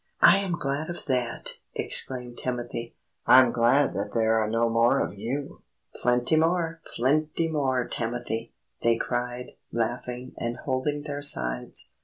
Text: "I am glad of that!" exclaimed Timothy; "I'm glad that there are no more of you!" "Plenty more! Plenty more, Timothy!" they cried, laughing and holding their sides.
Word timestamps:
"I 0.23 0.37
am 0.39 0.53
glad 0.53 0.89
of 0.89 1.05
that!" 1.05 1.59
exclaimed 1.75 2.39
Timothy; 2.39 2.95
"I'm 3.27 3.51
glad 3.51 3.93
that 3.93 4.13
there 4.15 4.39
are 4.39 4.49
no 4.49 4.67
more 4.67 4.99
of 4.99 5.13
you!" 5.13 5.61
"Plenty 6.01 6.37
more! 6.37 6.81
Plenty 6.95 7.51
more, 7.51 7.87
Timothy!" 7.87 8.51
they 8.81 8.97
cried, 8.97 9.51
laughing 9.71 10.33
and 10.37 10.57
holding 10.57 11.03
their 11.03 11.21
sides. 11.21 11.91